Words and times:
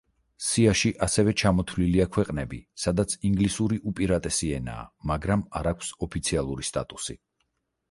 სიაში 0.43 0.91
ასევე 1.07 1.33
ჩამოთვლილია 1.41 2.07
ქვეყნები, 2.15 2.59
სადაც 2.85 3.13
ინგლისური 3.31 3.79
უპირატესი 3.93 4.51
ენაა, 4.61 4.89
მაგრამ 5.15 5.47
არ 5.63 5.73
აქვს 5.75 5.93
ოფიციალური 6.09 6.69
სტატუსი. 6.75 7.21